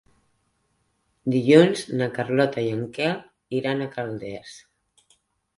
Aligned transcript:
Dilluns 1.35 1.83
na 2.01 2.07
Carlota 2.15 2.63
i 2.69 2.71
en 2.79 2.81
Quel 2.97 3.21
iran 3.61 3.85
a 3.85 3.89
Calders. 3.95 4.57